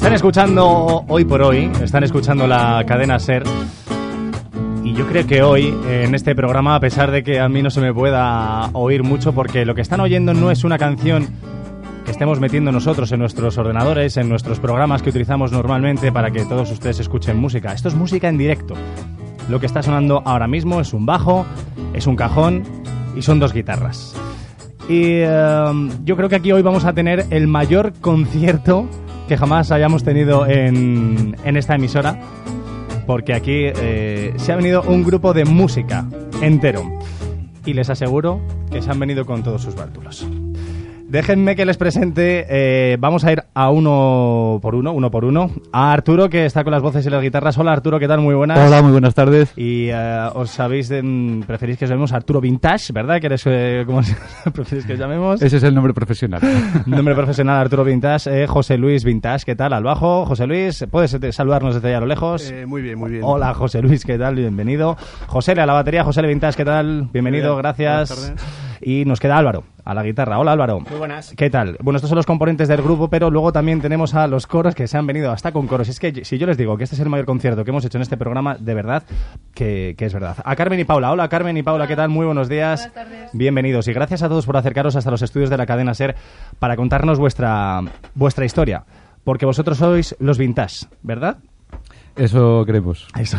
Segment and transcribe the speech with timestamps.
[0.00, 3.42] Están escuchando hoy por hoy, están escuchando la cadena Ser.
[4.82, 7.68] Y yo creo que hoy, en este programa, a pesar de que a mí no
[7.68, 11.28] se me pueda oír mucho, porque lo que están oyendo no es una canción
[12.06, 16.46] que estemos metiendo nosotros en nuestros ordenadores, en nuestros programas que utilizamos normalmente para que
[16.46, 17.74] todos ustedes escuchen música.
[17.74, 18.72] Esto es música en directo.
[19.50, 21.44] Lo que está sonando ahora mismo es un bajo,
[21.92, 22.62] es un cajón
[23.14, 24.16] y son dos guitarras.
[24.88, 28.88] Y eh, yo creo que aquí hoy vamos a tener el mayor concierto
[29.30, 32.18] que jamás hayamos tenido en, en esta emisora,
[33.06, 36.04] porque aquí eh, se ha venido un grupo de música
[36.42, 36.82] entero.
[37.64, 38.40] Y les aseguro
[38.72, 40.26] que se han venido con todos sus bártulos.
[41.14, 45.50] Déjenme que les presente, eh, vamos a ir a uno por uno, uno por uno,
[45.72, 47.58] a Arturo que está con las voces y las guitarras.
[47.58, 48.20] Hola Arturo, ¿qué tal?
[48.20, 48.56] Muy buenas.
[48.60, 49.52] Hola, muy buenas tardes.
[49.56, 53.18] Y eh, os sabéis, de, mm, preferís que os llamemos Arturo Vintage, ¿verdad?
[53.18, 54.14] Que eres, eh, ¿cómo se-
[54.54, 55.42] preferís que os llamemos?
[55.42, 56.40] Ese es el nombre profesional.
[56.86, 59.72] Nombre profesional Arturo Vintage, eh, José Luis Vintage, ¿qué tal?
[59.72, 62.48] Al bajo, José Luis, ¿puedes saludarnos desde allá a lo lejos?
[62.52, 63.22] Eh, muy bien, muy bien.
[63.24, 64.36] Hola José Luis, ¿qué tal?
[64.36, 64.96] Bienvenido.
[65.26, 67.08] José a la batería, José Vintage, ¿qué tal?
[67.12, 68.10] Bienvenido, bien, gracias.
[68.10, 68.69] buenas tardes.
[68.82, 70.38] Y nos queda Álvaro, a la guitarra.
[70.38, 70.80] Hola Álvaro.
[70.80, 71.34] Muy buenas.
[71.36, 71.76] ¿Qué tal?
[71.80, 74.86] Bueno, estos son los componentes del grupo, pero luego también tenemos a los coros que
[74.88, 75.88] se han venido hasta con coros.
[75.88, 77.98] Es que si yo les digo que este es el mayor concierto que hemos hecho
[77.98, 79.02] en este programa, de verdad
[79.54, 80.36] que, que es verdad.
[80.44, 81.12] A Carmen y Paula.
[81.12, 82.08] Hola Carmen y Paula, ¿qué tal?
[82.08, 82.80] Muy buenos días.
[82.80, 83.30] Buenas tardes.
[83.32, 86.14] Bienvenidos y gracias a todos por acercaros hasta los estudios de la cadena SER
[86.58, 87.82] para contarnos vuestra,
[88.14, 88.84] vuestra historia.
[89.24, 91.38] Porque vosotros sois los vintage, ¿verdad?
[92.16, 93.06] Eso creemos.
[93.16, 93.38] Eso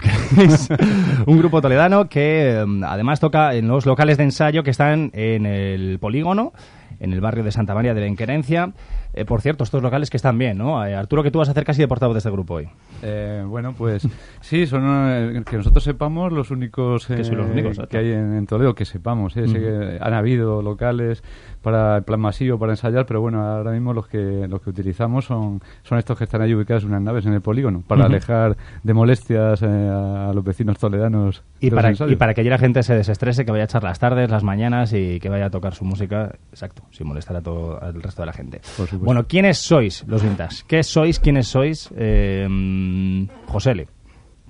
[1.26, 5.46] un grupo toledano que mm, además toca en los locales de ensayo que están en
[5.46, 6.54] el polígono,
[7.00, 8.72] en el barrio de Santa María de Benquerencia.
[9.14, 10.86] Eh, por cierto, estos locales que están bien, ¿no?
[10.86, 12.70] Eh, Arturo, que tú vas a hacer casi de portavoz de este grupo hoy.
[13.02, 14.08] Eh, bueno, pues
[14.42, 18.46] sí, son eh, que nosotros sepamos los únicos, Que los únicos, que hay en, en
[18.48, 19.36] Toledo, que sepamos.
[19.38, 21.24] eh, sé que han habido locales
[21.62, 25.26] para el plan masivo, para ensayar, pero bueno, ahora mismo los que los que utilizamos
[25.26, 28.58] son, son estos que están ahí ubicados en unas naves en el polígono, para alejar
[28.84, 31.44] de molestias eh, a, los vecinos toledanos.
[31.60, 32.14] Y para, ensayos.
[32.14, 34.44] y para que allí la gente se desestrese, que vaya a echar las tardes, las
[34.44, 38.24] mañanas y que vaya a tocar su música, exacto, sin molestar a todo al resto
[38.24, 38.62] de la gente.
[38.78, 39.01] Por supuesto.
[39.06, 40.64] Bueno, ¿quiénes sois los vintage?
[40.68, 41.20] ¿Qué sois?
[41.20, 41.90] ¿Quiénes sois?
[41.96, 43.88] Eh, mm, Josele,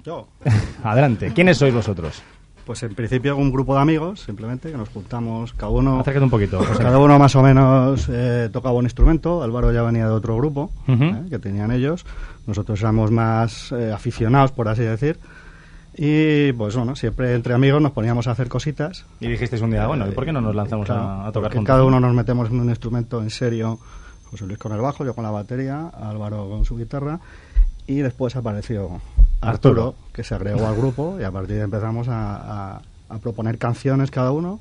[0.03, 0.27] Yo,
[0.83, 1.31] adelante.
[1.33, 2.21] ¿Quiénes sois vosotros?
[2.65, 6.29] pues en principio un grupo de amigos, simplemente, que nos juntamos, cada uno, Acércate un
[6.29, 6.81] poquito, José.
[6.83, 9.41] cada uno más o menos eh, tocaba un instrumento.
[9.43, 11.03] Álvaro ya venía de otro grupo Ujú.
[11.03, 12.05] eh, que tenían ellos.
[12.47, 15.17] Nosotros éramos más eh, aficionados, por así decir.
[15.97, 19.05] Y pues bueno, siempre entre amigos nos poníamos a hacer cositas.
[19.19, 21.49] Y dijisteis un día, bueno, ¿y por qué no nos lanzamos Claro, a, a tocar
[21.49, 21.73] porque juntos?
[21.73, 23.79] Cada uno nos metemos en un instrumento en serio.
[24.31, 27.19] José Luis con el bajo, yo con la batería, Álvaro con su guitarra.
[27.87, 29.01] Y después apareció
[29.41, 29.83] Arturo.
[29.91, 33.17] Arturo, que se agregó al grupo y a partir de ahí empezamos a, a- a
[33.19, 34.59] proponer canciones cada uno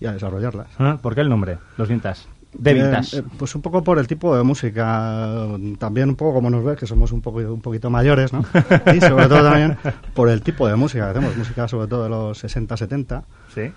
[0.00, 0.66] y a desarrollarlas.
[0.78, 1.58] Ah, ¿Por qué el nombre?
[1.78, 2.22] Los Vintage.
[2.52, 3.18] De Eh, Vintage.
[3.18, 5.46] eh, pues un poco por el tipo de música,
[5.78, 8.44] también un poco como nos ves, que somos un poco un poquito mayores, ¿no?
[8.94, 9.76] Y sobre todo también
[10.14, 13.22] por el tipo de música que hacemos, música sobre todo de los 60-70,
[13.54, 13.60] sí.
[13.60, 13.72] eh,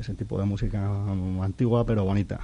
[0.00, 0.80] ese tipo de música
[1.42, 2.40] antigua pero bonita.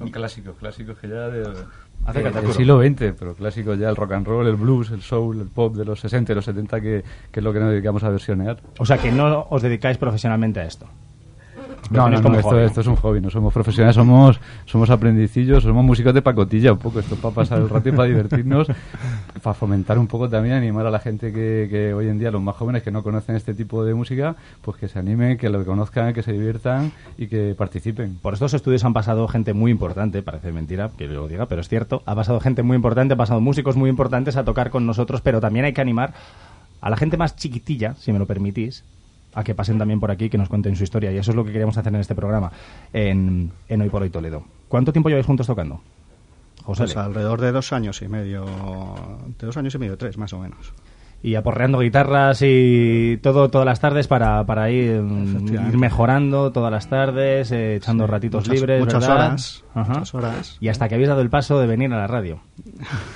[0.00, 2.54] Son clásicos, clásicos que ya de, Acércate, del Arturo.
[2.54, 5.76] siglo XX, pero clásicos ya el rock and roll, el blues, el soul, el pop
[5.76, 8.58] de los 60 y los 70 que, que es lo que nos dedicamos a versionear.
[8.78, 10.86] O sea, que no os dedicáis profesionalmente a esto.
[11.90, 15.84] No, no, no, esto, esto es un hobby, no somos profesionales, somos, somos aprendicillos, somos
[15.84, 18.68] músicos de pacotilla un poco, esto para pasar el rato y para divertirnos,
[19.42, 22.40] para fomentar un poco también, animar a la gente que, que hoy en día, los
[22.40, 25.64] más jóvenes que no conocen este tipo de música, pues que se animen, que lo
[25.64, 28.18] conozcan, que se diviertan y que participen.
[28.22, 31.68] Por estos estudios han pasado gente muy importante, parece mentira que lo diga, pero es
[31.68, 32.02] cierto.
[32.06, 35.40] Ha pasado gente muy importante, ha pasado músicos muy importantes a tocar con nosotros, pero
[35.40, 36.14] también hay que animar
[36.80, 38.84] a la gente más chiquitilla, si me lo permitís,
[39.34, 41.12] a que pasen también por aquí que nos cuenten su historia.
[41.12, 42.50] Y eso es lo que queríamos hacer en este programa,
[42.92, 44.44] en, en Hoy por Hoy Toledo.
[44.68, 45.80] ¿Cuánto tiempo lleváis juntos tocando?
[46.64, 46.84] José.
[46.84, 48.44] Pues alrededor de dos años y medio,
[49.38, 50.72] de dos años y medio, tres más o menos.
[51.22, 57.52] Y aporreando guitarras y todo todas las tardes para, para ir, mejorando todas las tardes,
[57.52, 59.26] eh, echando ratitos Muchas- libres, muchas ¿verdad?
[59.26, 59.92] horas, Ajá.
[59.92, 60.56] muchas horas.
[60.60, 62.40] Y hasta que habéis dado el paso de venir a la radio.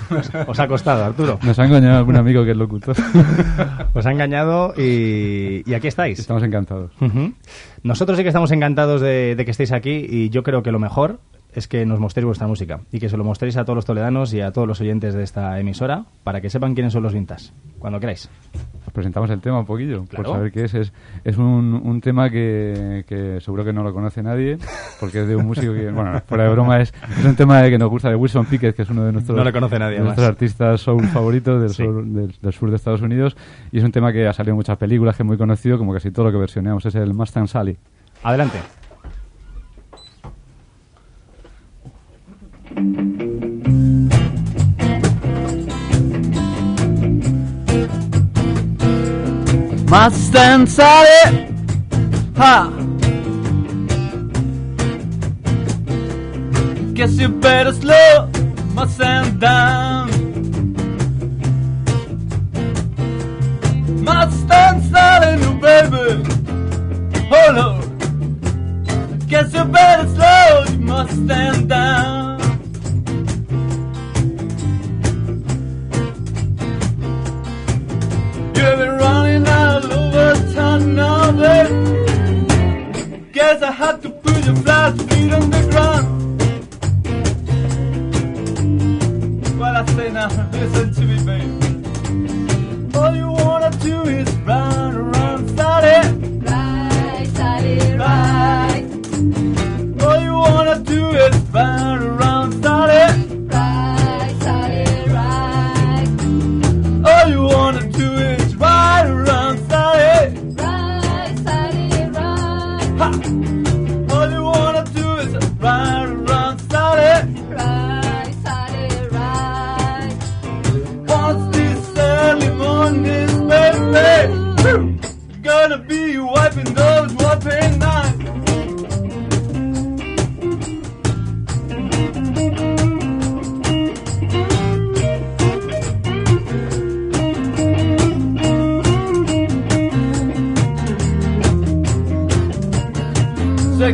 [0.47, 1.39] Os, ha costado, Arturo.
[1.43, 2.95] Nos ha engañado algún amigo que es locutor.
[3.93, 6.19] Os ha engañado y, y aquí estáis.
[6.19, 6.91] Estamos encantados.
[7.83, 10.79] Nosotros sí que estamos encantados de, de que estéis aquí y yo creo que lo
[10.79, 11.19] mejor
[11.55, 14.33] es que nos mostréis vuestra música y que se lo mostréis a todos los toledanos
[14.33, 17.53] y a todos los oyentes de esta emisora para que sepan quiénes son los Vintas.
[17.79, 18.29] Cuando queráis.
[18.85, 20.23] Os presentamos el tema un poquillo, Claro.
[20.23, 20.73] por saber qué es.
[20.73, 20.93] Es,
[21.23, 24.57] es un, un tema que, que seguro que no lo conoce nadie,
[24.99, 27.77] porque es de un músico que, bueno, fuera de broma, es, es un tema que
[27.77, 30.03] nos gusta de Wilson Pickett, que es uno de nuestros, No lo conoce nadie de
[30.03, 31.83] nuestros artistas soul favoritos del, Sí.
[31.83, 33.35] sur, del, del sur de Estados Unidos.
[33.71, 35.93] Y es un tema que ha salido en muchas películas, que es muy conocido, como
[35.93, 36.85] casi todo lo que versioneamos.
[36.85, 37.77] Es el Mustang Sally.
[38.23, 38.57] Adelante.
[49.95, 51.25] must and sorry.
[52.35, 52.57] Ha!
[56.95, 58.29] Guess you better slow,
[58.73, 60.09] must stand down.
[64.07, 66.07] Must and sorry, new baby.
[67.31, 67.79] Hold on.
[69.29, 72.24] Guess you better slow, you must stand down.
[90.65, 91.64] Listen to me, babe.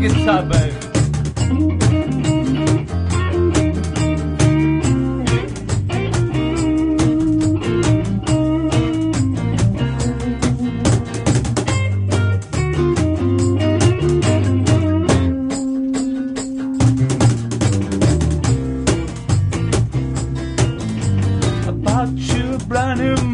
[0.01, 0.91] take his time, baby.
[22.67, 23.30] brand new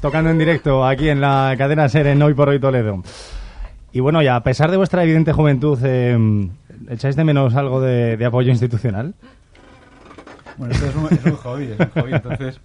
[0.00, 3.00] Tocando en directo aquí en la cadena Ser en Hoy por Hoy Toledo.
[3.92, 6.18] Y bueno, y a pesar de vuestra evidente juventud, eh,
[6.90, 9.14] ¿echáis de menos algo de, de apoyo institucional?
[10.56, 12.60] Bueno, esto es un, es un hobby, es un hobby, entonces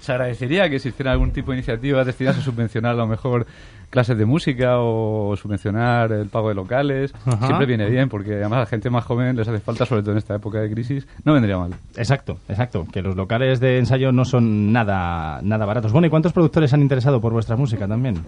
[0.00, 3.46] se agradecería que se hiciera algún tipo de iniciativa destinada a subvencionar a lo mejor
[3.90, 7.12] clases de música o subvencionar el pago de locales.
[7.26, 7.46] Ajá.
[7.46, 10.12] Siempre viene bien porque además a la gente más joven les hace falta, sobre todo
[10.12, 11.74] en esta época de crisis, no vendría mal.
[11.96, 12.86] Exacto, exacto.
[12.90, 15.92] Que los locales de ensayo no son nada, nada baratos.
[15.92, 18.24] Bueno, ¿y cuántos productores han interesado por vuestra música también?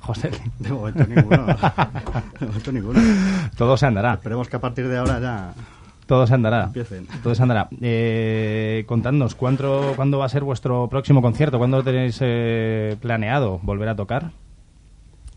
[0.00, 1.46] José, De momento ninguno.
[2.40, 3.00] De momento ninguno.
[3.56, 4.14] todo se andará.
[4.14, 5.52] Esperemos que a partir de ahora ya
[6.06, 6.64] Todo se andará.
[6.64, 7.06] empiecen.
[7.22, 7.68] Todo se andará.
[7.80, 11.58] Eh, contadnos, ¿cuándo, ¿cuándo va a ser vuestro próximo concierto?
[11.58, 14.32] ¿Cuándo tenéis eh, planeado volver a tocar?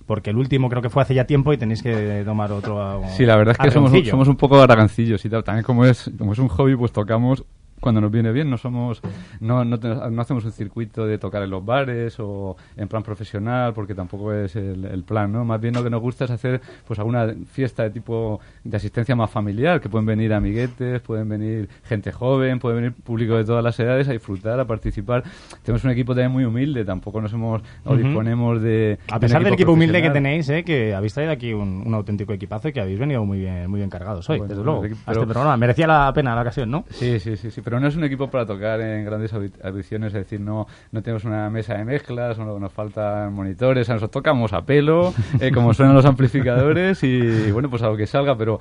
[0.06, 3.02] Porque el último creo que fue hace ya tiempo y tenéis que tomar otro.
[3.16, 5.44] Sí, la verdad es que somos un poco aragancillos y tal.
[5.44, 7.44] También como es, como es un hobby, pues tocamos
[7.80, 8.50] cuando nos viene bien.
[8.50, 9.02] No somos,
[9.40, 13.74] no, no, no hacemos un circuito de tocar en los bares o en plan profesional,
[13.74, 15.46] porque tampoco es el, el plan, ¿no?
[15.46, 19.16] Más bien lo que nos gusta es hacer pues alguna fiesta de tipo de asistencia
[19.16, 23.64] más familiar, que pueden venir amiguetes, pueden venir gente joven, puede venir público de todas
[23.64, 25.24] las edades a disfrutar, a participar.
[25.64, 29.44] Tenemos un equipo también muy humilde, tampoco nos hemos o disponemos de A de pesar
[29.44, 32.74] del equipo humilde que tenéis, eh, que habéis traído aquí un, un auténtico equipazo y
[32.74, 35.28] que habéis venido muy bien, muy bien cargados hoy, Bueno, desde luego, a pero- este
[35.34, 35.58] programa.
[35.58, 36.86] Merecía la pena la ocasión, ¿no?
[36.90, 37.62] Sí, sí, sí, sí.
[37.68, 41.02] Pero no es un equipo para tocar en grandes audi- audiciones, es decir, no, no
[41.02, 45.74] tenemos una mesa de mezclas, no, nos faltan monitores, nosotros tocamos a pelo, eh, como
[45.74, 48.58] suenan los amplificadores y, bueno, pues a lo que salga, pero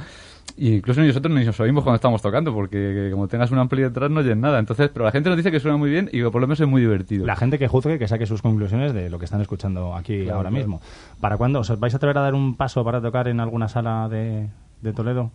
[0.56, 4.10] incluso nosotros ni nos oímos cuando estamos tocando, porque que como tengas un ampli detrás
[4.10, 4.58] no oyes nada.
[4.58, 6.66] Entonces, pero la gente nos dice que suena muy bien y por lo menos es
[6.66, 7.26] muy divertido.
[7.26, 10.38] La gente que juzgue, que saque sus conclusiones de lo que están escuchando aquí Claro,
[10.38, 10.64] ahora claro.
[10.66, 10.80] mismo.
[11.20, 11.60] ¿Para cuándo?
[11.60, 14.48] ¿Os vais a atrever a dar un paso para tocar en alguna sala de,
[14.82, 15.30] de Toledo?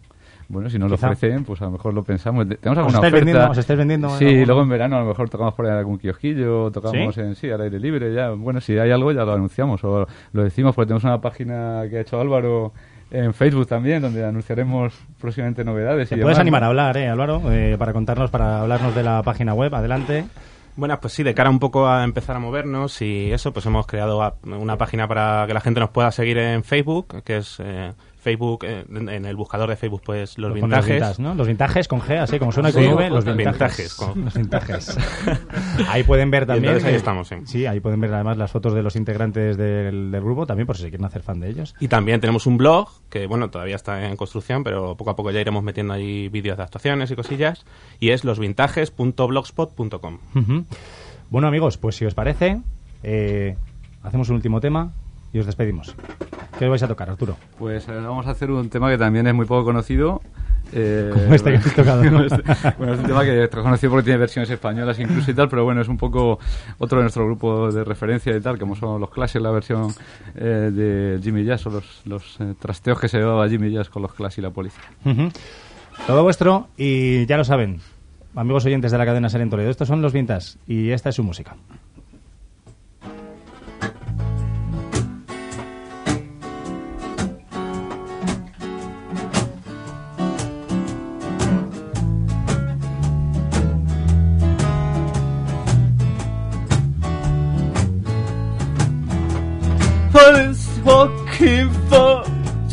[0.51, 2.45] Bueno, si nos lo ofrecen, pues a lo mejor lo pensamos.
[2.45, 3.15] Tenemos ¿Os alguna oferta.
[3.17, 5.71] vendiendo- os estáis vendiendo en Sí, luego en verano a lo mejor tocamos por ahí
[5.71, 7.21] en algún kiosquillo, tocamos ¿Sí?
[7.21, 8.31] en sí, al aire libre, ya.
[8.31, 11.97] Bueno, si hay algo ya lo anunciamos o lo decimos, porque tenemos una página que
[11.97, 12.73] ha hecho Álvaro
[13.11, 16.09] en Facebook también, donde anunciaremos próximamente novedades.
[16.09, 16.65] Te y puedes demás, animar ¿no?
[16.65, 17.41] a hablar, ¿eh, Álvaro?
[17.51, 19.73] Eh, para contarnos, para hablarnos de la página web.
[19.73, 20.25] Adelante.
[20.77, 23.85] Bueno, pues sí, de cara un poco a empezar a movernos y eso, pues hemos
[23.85, 27.91] creado una página para que la gente nos pueda seguir en Facebook, que es eh,
[28.21, 30.93] Facebook, eh, en en el buscador de Facebook, pues los Pones vintajes.
[30.95, 31.33] vintage, ¿no?
[31.35, 33.77] Los vintajes con G, así como suena Sí, con V, los los vintajes.
[33.79, 34.97] vintajes, con- Los vintajes.
[35.89, 36.65] ahí pueden ver también.
[36.73, 37.35] entonces ahí estamos, sí.
[37.45, 40.77] Sí, ahí pueden ver además las fotos de los integrantes del, del grupo, también por
[40.77, 41.73] si se quieren hacer fan de ellos.
[41.79, 45.31] Y también tenemos un blog, que bueno, todavía está en construcción, pero poco a poco
[45.31, 47.65] ya iremos metiendo ahí vídeos de actuaciones y cosillas,
[47.99, 50.17] y es losvintajes.blogspot.com.
[50.35, 50.65] Ujú.
[51.29, 52.61] Bueno, amigos, pues si os parece,
[53.03, 53.55] eh,
[54.03, 54.91] hacemos un último tema
[55.33, 55.95] y os despedimos.
[56.61, 57.37] ¿Qué vais a tocar, Arturo?
[57.57, 60.21] Pues eh, vamos a hacer un tema que también es muy poco conocido.
[60.71, 62.23] eh, Como este que habéis tocado, ¿no?
[62.23, 62.43] este.
[62.77, 65.63] bueno, es un tema que es conocido porque tiene versiones españolas incluso y tal, pero
[65.63, 66.37] bueno, es un poco
[66.77, 69.91] otro de nuestro grupo de referencia y tal, como son los Clash, la versión
[70.35, 74.03] eh, de Jimmy Jazz o los, los eh, trasteos que se llevaba Jimmy Jazz con
[74.03, 74.83] los Clash y la policía.
[75.03, 75.29] Ujú.
[76.05, 77.81] Todo vuestro y ya lo saben,
[78.35, 81.15] amigos oyentes de la cadena Ser en Toledo, estos son los Vintas y esta es
[81.15, 81.55] su música.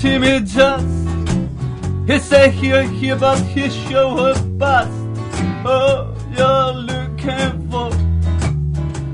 [0.01, 0.87] Timmy just
[2.07, 4.93] he say here here but he show her bust
[5.65, 7.91] Oh you're looking for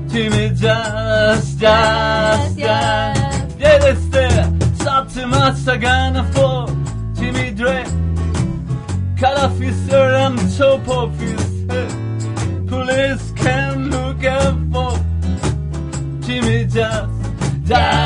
[0.09, 4.45] Timmy just just just Yeah that's there
[5.79, 6.67] gonna for
[7.15, 7.83] Timmy Dre.
[9.91, 14.99] Ear and top of his head Police can look out for
[16.25, 17.09] Timmy just
[17.63, 18.04] just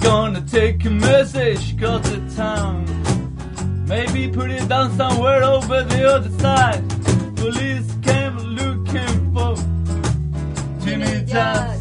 [0.00, 2.84] Gonna take a message, go to town.
[3.88, 6.82] Maybe put it down somewhere over the other side.
[7.36, 9.56] Police came looking for
[10.84, 11.75] Jimmy Just,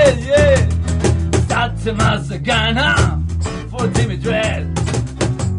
[0.00, 0.66] yeah,
[1.48, 1.76] yeah.
[1.84, 2.28] To mass?
[3.70, 4.74] For Jimmy Dread.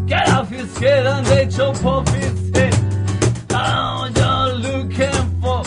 [0.08, 2.76] Get off his head and they chop off his head.
[3.52, 5.64] Oh, you're looking for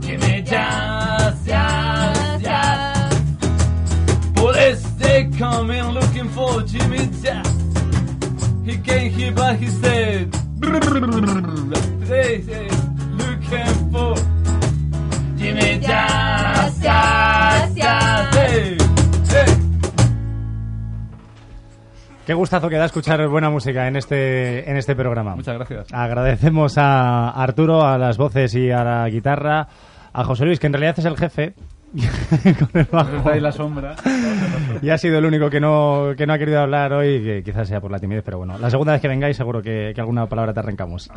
[0.00, 4.34] Jimmy just, just, just.
[4.34, 7.56] Police, they come in looking for Jimmy Just.
[8.64, 10.32] He came here, but he said,
[12.00, 12.68] they say,
[13.12, 14.31] looking for
[22.32, 25.36] Qué gustazo que da escuchar buena música en este, en este programa.
[25.36, 25.88] Muchas gracias.
[25.92, 29.68] Agradecemos a Arturo, a las voces y a la guitarra,
[30.14, 31.52] a José Luis, que en realidad es el jefe.
[32.58, 33.28] con el bajo.
[33.28, 33.96] Ahí la sombra.
[34.80, 37.68] Y ha sido el único que no, que no ha querido hablar hoy, que quizás
[37.68, 40.24] sea por la timidez, pero bueno, la segunda vez que vengáis seguro que, que alguna
[40.24, 41.10] palabra te arrancamos.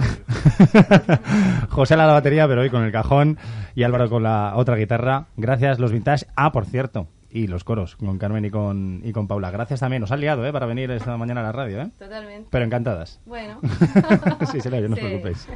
[1.69, 3.37] José a la batería, pero hoy con el cajón,
[3.73, 5.27] y Álvaro con la otra guitarra.
[5.37, 6.25] Gracias, los vintage.
[6.35, 9.51] Ah, por cierto, y los coros, con Carmen y con, y con Paula.
[9.51, 10.53] Gracias también, nos han liado, ¿eh?
[10.53, 11.89] Para venir esta mañana a la radio, ¿eh?
[11.99, 12.47] Totalmente.
[12.49, 13.19] Pero encantadas.
[13.25, 13.59] Bueno.
[14.51, 15.05] sí, se le oye, no os Sí.
[15.05, 15.47] preocupéis.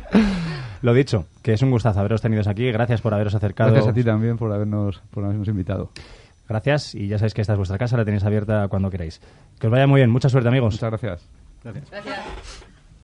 [0.81, 2.69] Lo dicho, que es un gustazo haberos tenido aquí.
[2.71, 3.71] Gracias por haberos acercado.
[3.71, 5.89] Gracias a ti también por habernos, por habernos invitado.
[6.49, 9.21] Gracias y ya sabéis que esta es vuestra casa, la tenéis abierta cuando queráis.
[9.59, 10.73] Que os vaya muy bien, mucha suerte amigos.
[10.73, 11.29] Muchas gracias.
[11.63, 12.58] Gracias.